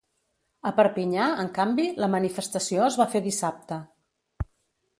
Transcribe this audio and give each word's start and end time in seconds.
A 0.67 0.71
Perpinyà, 0.79 1.27
en 1.43 1.51
canvi, 1.57 1.85
la 2.05 2.09
manifestació 2.15 2.83
es 2.89 2.99
va 3.03 3.09
fer 3.15 3.25
dissabte. 3.29 3.81